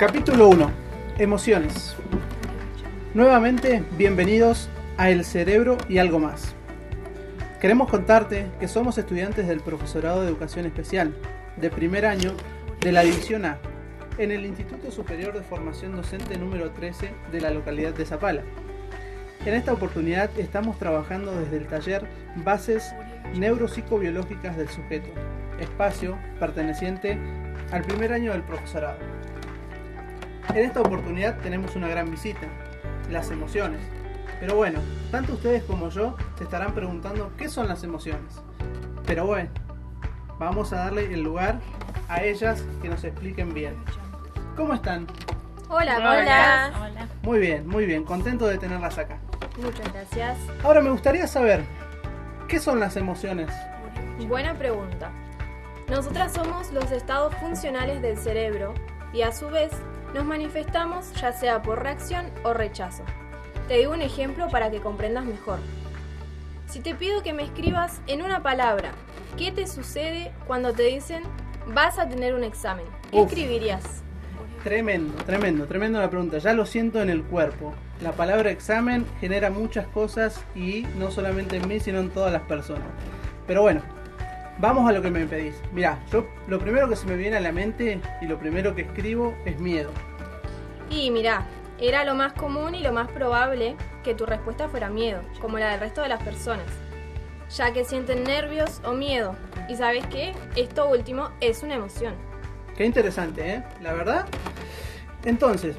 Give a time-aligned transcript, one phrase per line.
[0.00, 0.70] Capítulo 1.
[1.18, 1.94] Emociones.
[3.12, 6.54] Nuevamente, bienvenidos a El Cerebro y algo más.
[7.60, 11.14] Queremos contarte que somos estudiantes del Profesorado de Educación Especial,
[11.58, 12.32] de primer año,
[12.80, 13.58] de la División A,
[14.16, 18.42] en el Instituto Superior de Formación Docente número 13 de la localidad de Zapala.
[19.44, 22.06] En esta oportunidad estamos trabajando desde el taller
[22.36, 22.94] Bases
[23.34, 25.10] Neuropsicobiológicas del Sujeto,
[25.58, 27.18] espacio perteneciente
[27.70, 29.19] al primer año del profesorado.
[30.54, 32.48] En esta oportunidad tenemos una gran visita,
[33.08, 33.80] las emociones.
[34.40, 34.80] Pero bueno,
[35.12, 38.42] tanto ustedes como yo se estarán preguntando qué son las emociones.
[39.06, 39.48] Pero bueno,
[40.38, 41.60] vamos a darle el lugar
[42.08, 43.76] a ellas que nos expliquen bien.
[44.56, 45.06] ¿Cómo están?
[45.68, 46.72] Hola, hola.
[46.80, 47.08] Hola.
[47.22, 49.18] Muy bien, muy bien, contento de tenerlas acá.
[49.62, 50.36] Muchas gracias.
[50.64, 51.62] Ahora me gustaría saber,
[52.48, 53.50] ¿qué son las emociones?
[54.26, 55.12] Buena pregunta.
[55.88, 58.74] Nosotras somos los estados funcionales del cerebro
[59.12, 59.70] y a su vez
[60.14, 63.04] nos manifestamos ya sea por reacción o rechazo.
[63.68, 65.58] Te digo un ejemplo para que comprendas mejor.
[66.66, 68.92] Si te pido que me escribas en una palabra,
[69.36, 71.22] ¿qué te sucede cuando te dicen
[71.74, 72.86] vas a tener un examen?
[73.10, 73.28] ¿Qué Uf.
[73.28, 74.02] escribirías?
[74.64, 76.38] Tremendo, tremendo, tremendo la pregunta.
[76.38, 77.74] Ya lo siento en el cuerpo.
[78.02, 82.42] La palabra examen genera muchas cosas y no solamente en mí, sino en todas las
[82.42, 82.86] personas.
[83.46, 83.82] Pero bueno,
[84.60, 85.54] vamos a lo que me pedís.
[85.72, 88.82] Mirá, yo lo primero que se me viene a la mente y lo primero que
[88.82, 89.90] escribo es miedo.
[90.90, 91.46] Y mirá,
[91.78, 95.70] era lo más común y lo más probable que tu respuesta fuera miedo, como la
[95.70, 96.66] del resto de las personas,
[97.54, 99.34] ya que sienten nervios o miedo.
[99.68, 102.14] Y sabes qué, esto último es una emoción.
[102.76, 103.64] Qué interesante, ¿eh?
[103.82, 104.26] La verdad.
[105.24, 105.76] Entonces,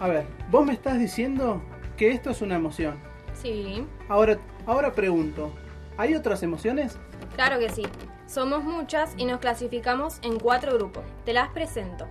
[0.00, 1.62] a ver, vos me estás diciendo
[1.96, 2.96] que esto es una emoción.
[3.34, 5.52] Sí, Ahora, ahora pregunto,
[5.96, 6.98] ¿hay otras emociones?
[7.34, 7.82] claro que sí.
[8.26, 11.04] Somos muchas y nos clasificamos en cuatro grupos.
[11.24, 12.06] Te las presento.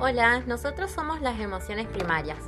[0.00, 2.38] Hola, nosotros somos las emociones primarias.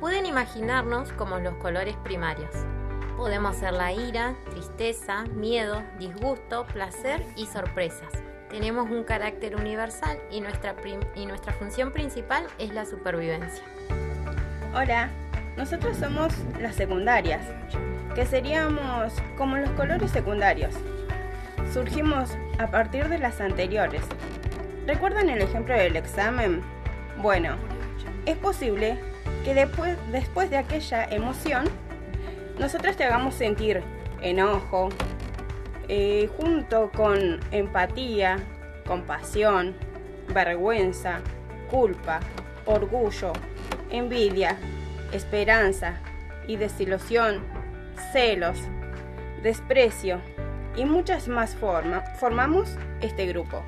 [0.00, 2.50] Pueden imaginarnos como los colores primarios.
[3.16, 8.12] Podemos ser la ira, tristeza, miedo, disgusto, placer y sorpresas.
[8.48, 13.64] Tenemos un carácter universal y nuestra, prim- y nuestra función principal es la supervivencia.
[14.74, 15.10] Hola,
[15.56, 17.44] nosotros somos las secundarias,
[18.14, 20.74] que seríamos como los colores secundarios.
[21.74, 22.30] Surgimos
[22.60, 24.02] a partir de las anteriores.
[24.86, 26.60] ¿Recuerdan el ejemplo del examen?
[27.20, 27.56] Bueno,
[28.26, 28.96] es posible
[29.44, 31.64] que después, después de aquella emoción,
[32.60, 33.82] nosotros te hagamos sentir
[34.22, 34.90] enojo,
[35.88, 38.38] eh, junto con empatía,
[38.86, 39.74] compasión,
[40.32, 41.22] vergüenza,
[41.72, 42.20] culpa,
[42.66, 43.32] orgullo,
[43.90, 44.56] envidia,
[45.10, 45.94] esperanza
[46.46, 47.42] y desilusión,
[48.12, 48.60] celos,
[49.42, 50.20] desprecio
[50.76, 53.62] y muchas más formas, formamos este grupo.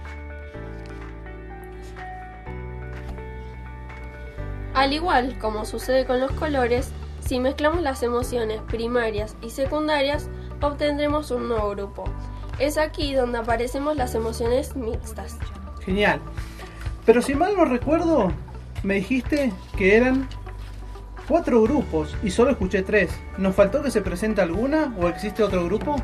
[4.74, 10.28] Al igual como sucede con los colores, si mezclamos las emociones primarias y secundarias,
[10.60, 12.04] obtendremos un nuevo grupo.
[12.58, 15.38] Es aquí donde aparecemos las emociones mixtas.
[15.84, 16.20] Genial.
[17.04, 18.32] Pero si mal no recuerdo,
[18.82, 20.28] me dijiste que eran
[21.26, 23.10] cuatro grupos y solo escuché tres.
[23.38, 25.96] ¿Nos faltó que se presente alguna o existe otro grupo?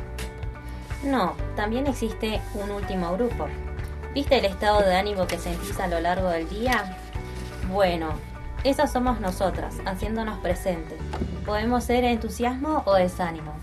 [1.03, 3.47] No, también existe un último grupo.
[4.13, 6.97] ¿Viste el estado de ánimo que sentís a lo largo del día?
[7.69, 8.13] Bueno,
[8.63, 10.97] esas somos nosotras, haciéndonos presentes.
[11.45, 13.53] Podemos ser entusiasmo o desánimo.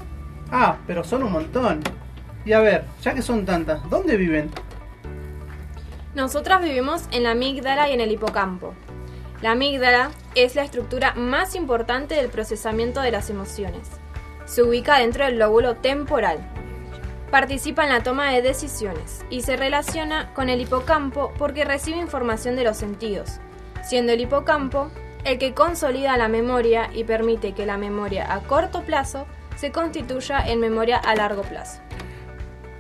[0.53, 1.81] Ah, pero son un montón.
[2.45, 4.51] Y a ver, ya que son tantas, ¿dónde viven?
[6.15, 8.75] Nosotras vivimos en la amígdala y en el hipocampo.
[9.41, 13.89] La amígdala es la estructura más importante del procesamiento de las emociones.
[14.45, 16.41] Se ubica dentro del lóbulo temporal.
[17.31, 22.57] Participa en la toma de decisiones y se relaciona con el hipocampo porque recibe información
[22.57, 23.39] de los sentidos,
[23.85, 24.91] siendo el hipocampo
[25.25, 30.41] el que consolida la memoria y permite que la memoria a corto plazo se constituya
[30.41, 31.81] en memoria a largo plazo.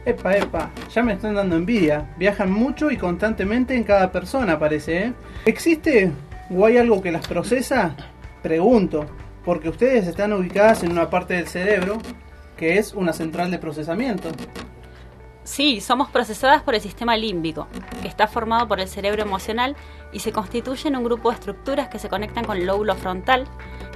[0.04, 2.08] Epa, epa, ya me están dando envidia.
[2.16, 5.12] Viajan mucho y constantemente en cada persona, parece, ¿eh?
[5.44, 6.10] ¿Existe
[6.50, 7.94] o hay algo que las procesa?
[8.42, 9.06] Pregunto,
[9.44, 11.98] porque ustedes están ubicadas en una parte del cerebro
[12.60, 14.28] que es una central de procesamiento.
[15.44, 17.66] Sí, somos procesadas por el sistema límbico,
[18.02, 19.76] que está formado por el cerebro emocional
[20.12, 23.46] y se constituye en un grupo de estructuras que se conectan con el lóbulo frontal,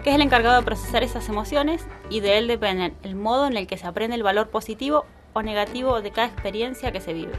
[0.02, 3.58] que es el encargado de procesar esas emociones y de él depende el modo en
[3.58, 7.34] el que se aprende el valor positivo o negativo de cada experiencia que se vive.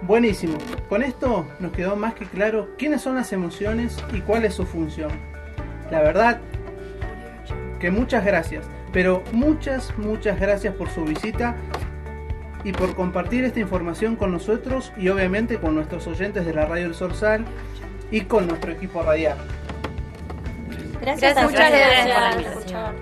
[0.00, 0.56] Buenísimo.
[0.88, 4.64] Con esto nos quedó más que claro quiénes son las emociones y cuál es su
[4.64, 5.10] función.
[5.90, 6.40] La verdad
[7.78, 8.64] que muchas gracias,
[8.98, 11.54] pero muchas, muchas gracias por su visita
[12.64, 16.86] y por compartir esta información con nosotros y obviamente con nuestros oyentes de la Radio
[16.86, 17.44] El Sorsal
[18.10, 19.38] y con nuestro equipo radial.
[21.00, 22.96] Gracias, a muchas gracias por la por invitación.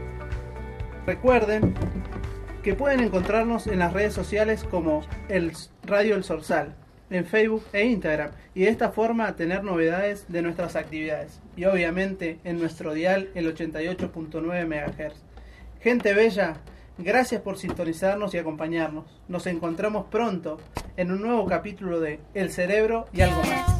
[1.06, 1.74] Recuerden
[2.62, 5.00] que pueden encontrarnos en las redes sociales como
[5.30, 5.52] el
[5.82, 6.74] Radio El Sorsal,
[7.08, 11.40] en Facebook e Instagram, y de esta forma tener novedades de nuestras actividades.
[11.56, 15.35] Y obviamente en nuestro dial el 88.9 MHz.
[15.86, 16.54] Gente bella,
[16.98, 19.04] gracias por sintonizarnos y acompañarnos.
[19.28, 20.58] Nos encontramos pronto
[20.96, 23.75] en un nuevo capítulo de El Cerebro y algo más.